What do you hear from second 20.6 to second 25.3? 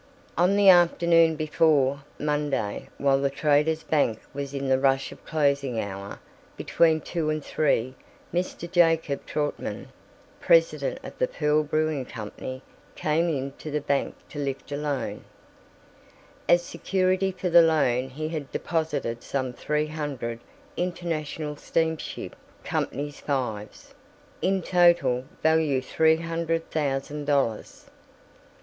International Steamship Company 5's, in total